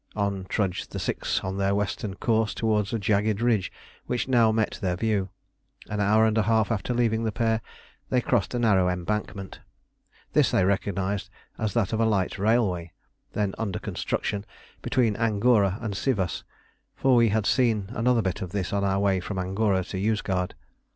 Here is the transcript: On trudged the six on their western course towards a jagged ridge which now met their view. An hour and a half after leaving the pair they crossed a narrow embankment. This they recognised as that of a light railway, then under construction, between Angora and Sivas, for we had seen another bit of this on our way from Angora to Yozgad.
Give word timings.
On 0.15 0.45
trudged 0.45 0.93
the 0.93 0.97
six 0.99 1.41
on 1.41 1.57
their 1.59 1.75
western 1.75 2.15
course 2.15 2.55
towards 2.55 2.91
a 2.91 2.97
jagged 2.97 3.39
ridge 3.39 3.71
which 4.07 4.27
now 4.27 4.51
met 4.51 4.79
their 4.81 4.95
view. 4.95 5.29
An 5.91 5.99
hour 5.99 6.25
and 6.25 6.35
a 6.39 6.41
half 6.41 6.71
after 6.71 6.91
leaving 6.91 7.23
the 7.23 7.31
pair 7.31 7.61
they 8.09 8.19
crossed 8.19 8.55
a 8.55 8.57
narrow 8.57 8.89
embankment. 8.89 9.59
This 10.33 10.49
they 10.49 10.65
recognised 10.65 11.29
as 11.59 11.75
that 11.75 11.93
of 11.93 11.99
a 11.99 12.05
light 12.05 12.39
railway, 12.39 12.93
then 13.33 13.53
under 13.59 13.77
construction, 13.77 14.43
between 14.81 15.15
Angora 15.17 15.77
and 15.81 15.93
Sivas, 15.95 16.43
for 16.95 17.15
we 17.15 17.29
had 17.29 17.45
seen 17.45 17.89
another 17.93 18.23
bit 18.23 18.41
of 18.41 18.51
this 18.53 18.73
on 18.73 18.83
our 18.83 18.97
way 18.99 19.19
from 19.19 19.37
Angora 19.37 19.83
to 19.83 19.99
Yozgad. 19.99 20.55